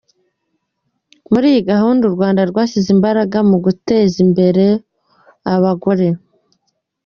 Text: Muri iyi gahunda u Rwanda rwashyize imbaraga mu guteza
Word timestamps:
Muri 1.31 1.45
iyi 1.51 1.61
gahunda 1.71 2.01
u 2.05 2.13
Rwanda 2.15 2.41
rwashyize 2.51 2.89
imbaraga 2.97 3.37
mu 3.49 3.57
guteza 3.65 4.19